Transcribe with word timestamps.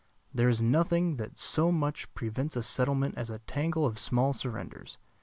There 0.33 0.49
is 0.49 0.63
nothing 0.63 1.17
that 1.17 1.37
so 1.37 1.71
much 1.71 2.11
prevents 2.15 2.55
a 2.55 2.63
settlement 2.63 3.13
as 3.19 3.29
a 3.29 3.37
tangle 3.37 3.85
of 3.85 3.99
small 3.99 4.33
surrenders. 4.33 4.97